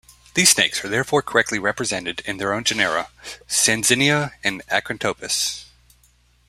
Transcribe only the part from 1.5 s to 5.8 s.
represented in their own genera: "Sanzinia" and "Acrantophis".